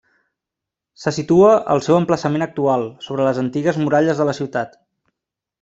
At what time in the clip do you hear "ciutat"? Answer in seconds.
4.43-4.77